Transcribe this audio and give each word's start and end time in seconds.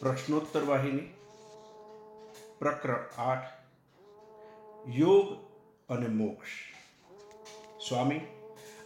પ્રશ્નોત્તર 0.00 0.64
વાહિની 0.64 1.14
પ્રકરણ 2.58 3.08
આઠ, 3.18 3.44
યોગ 4.88 5.34
અને 5.88 6.06
મોક્ષ. 6.08 6.48
સ્વામી, 7.88 8.20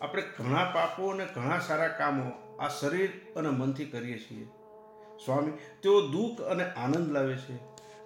આપણે 0.01 0.23
ઘણા 0.23 0.71
પાપો 0.75 1.09
અને 1.09 1.27
ઘણા 1.35 1.59
સારા 1.59 1.89
કામો 1.89 2.57
આ 2.59 2.69
શરીર 2.69 3.11
અને 3.37 3.49
મનથી 3.49 3.85
કરીએ 3.85 4.19
છીએ. 4.19 4.45
સ્વામી, 5.25 5.53
તેઓ 5.83 6.01
દુઃખ 6.01 6.41
અને 6.41 6.65
આનંદ 6.65 7.13
લાવે 7.13 7.37
છે. 7.37 7.55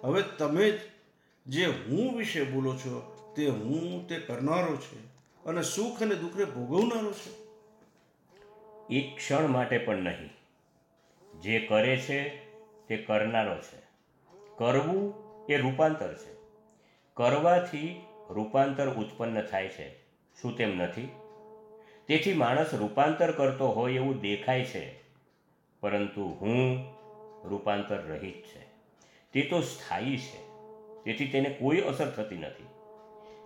હવે 0.03 0.21
તમે 0.21 0.71
જ 0.71 0.79
જે 1.47 1.65
હું 1.65 2.17
વિશે 2.17 2.43
બોલો 2.43 2.75
છો, 2.75 3.15
તે 3.35 3.47
હું 3.47 4.07
તે 4.07 4.19
કરનારો 4.19 4.75
છે 4.75 5.05
અને 5.45 5.61
સુખ 5.61 6.01
અને 6.01 6.15
દુઃખને 6.15 6.45
ભોગવનારો 6.45 7.11
છે. 7.11 7.45
એક 8.93 9.17
ક્ષણ 9.17 9.47
માટે 9.47 9.77
પણ 9.77 9.95
નહીં. 9.95 10.29
જે 11.41 11.59
કરે 11.59 11.97
છે 11.97 12.44
તે 12.87 12.97
કરનારો 12.97 13.55
છે. 13.55 13.85
કરવું 14.57 15.13
એ 15.49 15.57
રૂપાંતર 15.57 16.13
છે. 16.13 16.35
કરવાથી 17.13 18.01
રૂપાંતર 18.29 18.89
ઉત્પન્ન 18.89 19.41
થાય 19.41 19.67
છે. 19.67 19.99
શું 20.41 20.57
તેમ 20.57 20.77
નથી? 20.77 21.09
તેથી 22.07 22.33
માણસ 22.33 22.73
રૂપાંતર 22.73 23.31
કરતો 23.31 23.67
હોય 23.67 23.93
એવું 23.93 24.21
દેખાય 24.21 24.65
છે. 24.65 25.03
પરંતુ 25.81 26.37
હું 26.41 26.85
રૂપાંતર 27.49 27.97
રહિત 27.97 28.43
છે. 28.45 28.65
તે 29.31 29.41
તો 29.41 29.61
સ્થાયી 29.61 30.17
છે. 30.17 30.47
તેથી 31.03 31.27
તેને 31.27 31.49
કોઈ 31.49 31.77
અસર 31.77 32.09
થતી 32.09 32.37
નથી. 32.37 32.63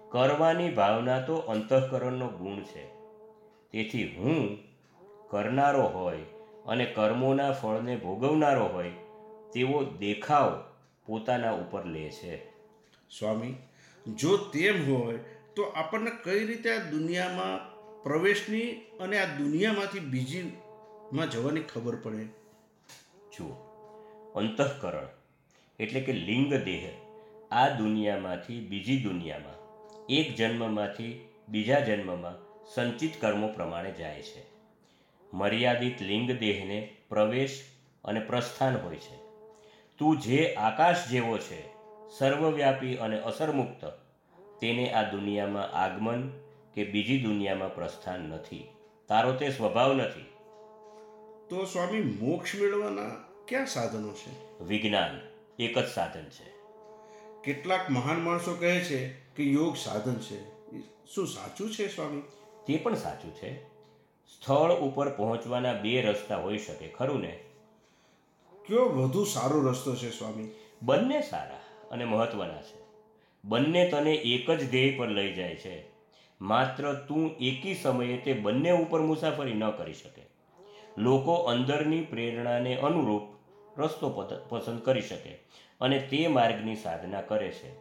કરવાની 0.10 0.70
ભાવના 0.70 1.22
તો 1.22 1.36
અંતઃકરણનો 1.36 2.28
ગુણ 2.28 2.60
છે. 2.60 2.88
તેથી 3.72 4.16
હું 4.16 4.58
કરનારો 5.30 5.84
હોય 5.84 6.18
અને 6.66 6.86
કર્મોના 6.86 7.52
ફળને 7.52 7.96
ભોગવનારો 7.96 8.66
હોય 8.66 8.92
તેવો 9.54 9.84
દેખાવ 9.84 10.64
પોતાના 11.06 11.52
ઉપર 11.52 11.86
લે 11.86 12.10
છે. 12.12 12.50
સ્વામી 13.10 13.56
જો 14.16 14.38
તેમ 14.38 14.94
હોય 14.94 15.18
તો 15.56 15.64
આપણને 15.64 16.12
કઈ 16.24 16.46
રીતે 16.46 16.78
આ 16.78 16.90
દુનિયામાં 16.90 17.80
પ્રવેશની 18.04 18.72
અને 19.00 19.20
આ 19.20 19.26
દુનિયામાંથી 19.26 20.00
બીજીમાં 20.00 21.30
જવાની 21.30 21.62
ખબર 21.62 21.96
પડે? 21.96 22.26
જુઓ 23.38 23.52
અંતઃકરણ 24.36 25.08
એટલે 25.80 26.02
કે 26.02 26.14
લિંગ 26.14 26.54
દેહ 26.54 26.92
આ 27.52 27.70
દુનિયામાંથી 27.70 28.60
બીજી 28.60 29.04
દુનિયામાં 29.04 29.60
એક 30.10 30.36
જન્મમાંથી 30.36 31.30
બીજા 31.50 31.80
જન્મમાં 31.80 32.66
સંચિત 32.66 33.22
કર્મો 33.22 33.48
પ્રમાણે 33.48 33.92
જાય 33.92 34.22
છે. 34.22 34.44
મર્યાદિત 35.34 36.02
લિંગ 36.02 36.32
દેહને 36.32 36.96
પ્રવેશ 37.10 37.62
અને 38.04 38.20
પ્રસ્થાન 38.20 38.78
હોય 38.78 38.96
છે. 38.96 39.29
તું 40.00 40.20
જે 40.20 40.54
આકાશ 40.54 41.08
જેવો 41.08 41.38
છે 41.38 41.70
સર્વવ્યાપી 42.18 42.96
અને 42.96 43.20
અસરમુક્ત 43.20 43.86
તેને 44.60 44.94
આ 44.94 45.12
દુનિયામાં 45.12 45.72
આગમન 45.72 46.32
કે 46.74 46.84
બીજી 46.84 47.24
દુનિયામાં 47.24 47.76
પ્રસ્થાન 47.76 48.20
નથી. 48.20 48.70
તારો 49.08 49.34
તે 49.34 49.50
સ્વભાવ 49.50 49.94
નથી. 49.94 50.22
તો 51.50 51.66
સ્વામી 51.66 52.02
મોક્ષ 52.02 52.56
મેળવવાના 52.56 53.10
ક્યાં 53.48 53.66
સાધનો 53.66 54.14
છે? 54.14 54.64
વિજ્ઞાન 54.64 55.22
એક 55.60 55.78
જ 55.78 55.88
સાધન 55.88 56.24
છે. 56.24 56.54
કેટલાક 57.44 57.90
મહાન 57.90 58.20
માણસો 58.20 58.56
કહે 58.56 58.80
છે 58.80 59.14
કે 59.14 59.44
યોગ 59.44 59.76
સાધન 59.76 60.16
છે. 60.16 60.44
શું 61.16 61.28
સાચું 61.28 61.72
છે 61.72 61.88
સ્વામી? 61.88 62.22
તે 62.68 62.78
પણ 62.78 62.96
સાચું 62.96 63.36
છે. 63.36 63.64
સ્થળ 64.26 64.72
ઉપર 64.72 65.10
પહોંચવાના 65.10 65.74
બે 65.74 66.02
રસ્તા 66.02 66.38
હોઈ 66.38 66.58
શકે 66.58 66.88
ખરું 66.88 67.22
ને? 67.22 67.40
કયો 68.70 68.86
વધુ 68.86 69.24
સારો 69.24 69.62
રસ્તો 69.62 69.96
છે 69.96 70.10
સ્વામી? 70.10 70.52
બંને 70.82 71.22
સારા 71.22 71.60
અને 71.92 72.06
મહત્વના 72.06 72.62
છે. 72.62 72.78
બંને 73.46 73.90
તને 73.90 74.14
એક 74.14 74.52
જ 74.52 74.72
ધ્યેય 74.72 74.98
પર 74.98 75.08
લઈ 75.08 75.34
જાય 75.34 75.56
છે. 75.56 75.86
માત્ર 76.42 76.94
તું 76.94 77.32
એકી 77.38 77.76
સમયે 77.76 78.18
તે 78.18 78.34
બંને 78.34 78.72
ઉપર 78.72 79.02
મુસાફરી 79.02 79.54
ન 79.54 79.70
કરી 79.70 79.94
શકે. 79.94 80.22
લોકો 80.98 81.34
અંદરની 81.34 82.02
પ્રેરણાને 82.02 82.76
અનુરૂપ 82.76 83.22
રસ્તો 83.80 84.10
પસંદ 84.50 84.80
કરી 84.80 85.02
શકે 85.02 85.32
અને 85.82 86.00
તે 86.00 86.28
માર્ગની 86.28 86.76
સાધના 86.76 87.22
કરે 87.22 87.52
છે. 87.52 87.72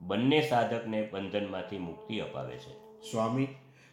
બંને 0.00 0.48
સાધકને 0.48 1.02
બંધનમાંથી 1.12 1.78
મુક્તિ 1.78 2.18
અપાવે 2.18 2.56
છે. 2.56 3.02
સ્વામી 3.10 3.48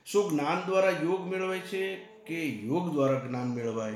શું 0.05 0.31
જ્ઞાન 0.31 0.65
દ્વારા 0.65 0.89
યોગ 0.89 1.27
મેળવાય 1.27 1.59
છે 1.59 1.95
કે 2.25 2.45
યોગ 2.45 2.91
દ્વારા 2.91 3.19
જ્ઞાન 3.19 3.47
મેળવાય? 3.47 3.93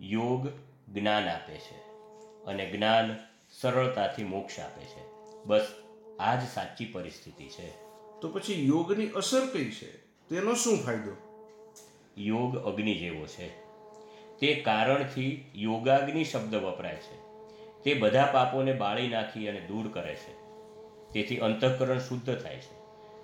યોગ 0.00 0.48
જ્ઞાન 0.94 1.28
આપે 1.28 1.54
છે 1.54 1.76
અને 2.44 2.70
જ્ઞાન 2.70 3.16
સરળતાથી 3.60 4.24
મોક્ષ 4.24 4.60
આપે 4.60 4.84
છે. 4.84 5.06
બસ 5.46 5.66
આ 6.20 6.34
જ 6.34 6.48
સાચી 6.48 6.84
પરિસ્થિતિ 6.84 7.48
છે. 7.48 7.70
તો 8.20 8.30
પછી 8.34 8.66
યોગની 8.66 9.06
અસર 9.06 9.46
કઈ 9.52 9.70
છે? 9.70 9.96
તેનો 10.28 10.54
શું 10.54 10.78
ફાયદો? 10.78 11.12
યોગ 12.18 12.58
અગ્નિ 12.58 12.94
જેવો 12.94 13.26
છે. 13.26 13.48
તે 14.38 14.54
કારણથી 14.54 15.50
યોગાગ્નિ 15.54 16.24
શબ્દ 16.24 16.54
વપરાય 16.54 16.96
છે. 16.96 17.16
તે 17.82 17.94
બધા 17.94 18.26
પાપોને 18.32 18.72
બાળી 18.72 19.08
નાખી 19.08 19.48
અને 19.48 19.60
દૂર 19.60 19.88
કરે 19.88 20.14
છે. 20.14 20.32
તેથી 21.12 21.38
અંતઃકરણ 21.38 21.98
શુદ્ધ 21.98 22.38
થાય 22.38 22.56
છે. 22.56 22.74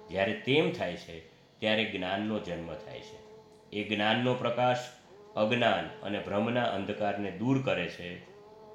જ્યારે 0.08 0.32
તેમ 0.32 0.72
થાય 0.72 0.96
છે 0.96 1.28
ત્યારે 1.58 1.84
જ્ઞાનનો 1.84 2.38
જન્મ 2.38 2.74
થાય 2.74 3.00
છે. 3.00 3.30
એ 3.72 3.88
જ્ઞાનનો 3.88 4.34
પ્રકાશ 4.34 4.78
અજ્ઞાન 5.36 5.86
અને 6.02 6.18
ભ્રમના 6.18 6.62
અંધકારને 6.62 7.30
દૂર 7.30 7.62
કરે 7.62 7.88
છે 7.88 8.18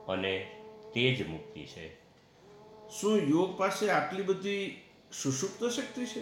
અને 0.05 0.47
તે 0.93 1.15
જ 1.15 1.27
મુક્તિ 1.27 1.65
છે. 1.65 1.95
શું 2.89 3.17
યોગ 3.17 3.57
પાસે 3.57 3.89
આટલી 3.89 4.21
બધી 4.21 4.81
સુષુપ્ત 5.21 5.69
શક્તિ 5.69 6.05
છે? 6.05 6.19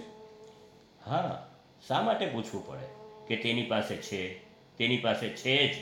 હા 1.05 1.47
શા 1.87 2.01
માટે 2.01 2.25
પૂછવું 2.25 2.67
પડે? 2.67 2.85
કે 3.27 3.35
તેની 3.35 3.63
પાસે 3.63 3.97
છે 3.97 4.39
તેની 4.77 4.97
પાસે 4.97 5.29
છે 5.29 5.67
જ. 5.67 5.75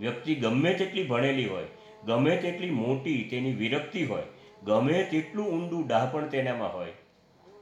વ્યક્તિ 0.00 0.34
ગમે 0.34 0.74
તેટલી 0.74 1.02
ભણેલી 1.02 1.48
હોય 1.48 1.64
ગમે 2.06 2.36
તેટલી 2.36 2.70
મોટી 2.70 3.28
તેની 3.30 3.52
વિરક્તિ 3.52 4.04
હોય 4.04 4.22
ગમે 4.62 5.04
તેટલું 5.04 5.46
ઊંડું 5.46 5.86
ડાહપણ 5.86 6.28
તેનામાં 6.28 6.74
હોય 6.74 6.92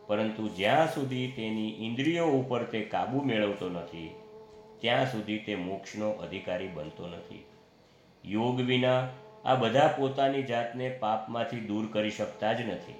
પરંતુ 0.06 0.48
જ્યાં 0.48 0.94
સુધી 0.94 1.32
તેની 1.36 1.86
ઇન્દ્રિયો 1.86 2.26
ઉપર 2.26 2.62
તે 2.62 2.80
કાબૂ 2.80 3.22
મેળવતો 3.22 3.68
નથી 3.68 4.10
ત્યાં 4.80 5.12
સુધી 5.12 5.38
તે 5.38 5.54
મોક્ષનો 5.54 6.10
અધિકારી 6.10 6.68
બનતો 6.68 7.06
નથી. 7.06 7.44
યોગ 8.24 8.60
વિના 8.60 9.08
આ 9.44 9.54
બધા 9.54 9.94
પોતાની 9.98 10.42
જાતને 10.42 10.88
પાપમાંથી 10.88 11.60
દૂર 11.60 11.86
કરી 11.92 12.10
શકતા 12.10 12.52
જ 12.52 12.60
નથી. 12.60 12.94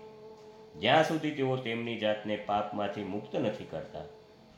જ્યાં 0.81 1.09
સુધી 1.09 1.31
તેઓ 1.31 1.57
તેમની 1.57 1.99
જાતને 1.99 2.37
પાપમાંથી 2.37 3.05
મુક્ત 3.05 3.37
નથી 3.37 3.65
કરતા, 3.65 4.05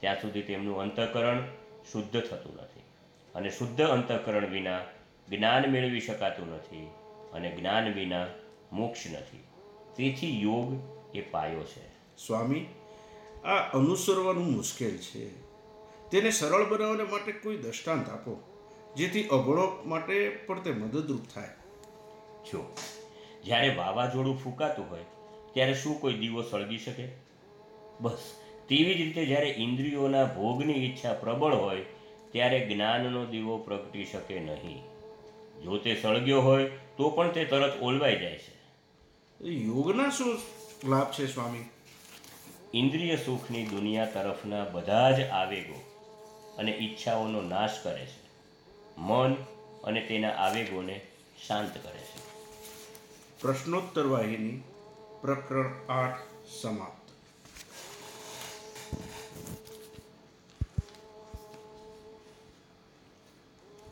ત્યાં 0.01 0.21
સુધી 0.21 0.43
તેમનું 0.43 0.81
અંતઃકરણ 0.81 1.45
શુદ્ધ 1.93 2.21
થતું 2.21 2.57
નથી 2.57 2.83
અને 3.35 3.51
શુદ્ધ 3.51 3.83
અંતઃકરણ 3.83 4.47
વિના 4.47 4.81
જ્ઞાન 5.29 5.65
મેળવી 5.65 6.01
શકાતું 6.01 6.55
નથી 6.55 6.91
અને 7.33 7.51
જ્ઞાન 7.51 7.93
વિના 7.93 8.27
મોક્ષ 8.73 9.07
નથી. 9.07 9.43
તેથી 9.97 10.43
યોગ 10.43 10.69
એ 11.15 11.21
પાયો 11.21 11.65
છે. 11.65 11.87
સ્વામી, 12.27 12.67
આ 13.45 13.57
અનુસરવાનું 13.75 14.53
મુશ્કેલ 14.53 14.97
છે. 14.97 15.52
તેને 16.13 16.31
સરળ 16.31 16.65
બનાવવા 16.65 17.05
માટે 17.11 17.33
કોઈ 17.33 17.57
દ્રષ્ટાંત 17.57 18.09
આપો 18.09 18.43
જેથી 18.97 19.25
અભણો 19.25 19.83
માટે 19.87 20.29
પણ 20.29 20.61
તે 20.61 20.71
મદદરૂપ 20.71 21.21
થાય. 21.35 21.49
જો 22.53 22.77
જ્યારે 23.45 23.75
વાવાઝોડું 23.75 24.39
ફૂંકાતું 24.45 24.91
હોય 24.91 25.05
ત્યારે 25.55 25.75
શું 25.75 26.01
કોઈ 26.01 26.15
દીવો 26.15 26.43
સળગી 26.43 26.79
શકે? 26.79 27.09
બસ 28.01 28.19
તેવી 28.69 28.95
જ 28.95 28.97
રીતે 28.97 29.27
જ્યારે 29.27 29.55
ઇન્દ્રિયોના 29.59 30.25
ભોગની 30.25 30.73
ઈચ્છા 30.73 31.13
પ્રબળ 31.13 31.55
હોય 31.55 31.85
ત્યારે 32.33 32.67
જ્ઞાનનો 32.67 33.27
દીવો 33.27 33.59
પ્રગટી 33.59 34.05
શકે 34.05 34.41
નહીં. 34.41 34.83
જો 35.63 35.79
તે 35.79 36.01
સળગ્યો 36.03 36.41
હોય 36.41 36.71
તો 36.97 37.11
પણ 37.11 37.31
તે 37.31 37.45
તરત 37.45 37.83
ઓલવાઈ 37.83 38.19
જાય 38.19 38.39
છે. 38.39 38.53
યોગના 39.45 40.11
શું 40.11 40.39
લાભ 40.91 41.13
છે 41.13 41.27
સ્વામી? 41.27 41.65
ઇન્દ્રિય 42.75 43.17
સુખની 43.17 43.67
દુનિયા 43.67 44.05
તરફના 44.05 44.65
બધા 44.65 45.11
જ 45.11 45.21
આવેગો 45.29 45.92
અને 46.59 46.71
ઈચ્છાઓનો 46.71 47.41
નાશ 47.41 47.71
કરે 47.83 48.07
છે. 48.07 48.23
મન 48.97 49.35
અને 49.85 50.01
તેના 50.01 50.31
આવેગોને 50.31 51.01
શાંત 51.47 51.75
કરે 51.83 51.99
છે. 51.99 52.33
પ્રશ્નોત્તર 53.41 54.07
વાહિની 54.07 54.63
પ્રકરણ 55.21 55.87
આઠ 55.89 56.17
સમાપ્ત. 56.63 57.02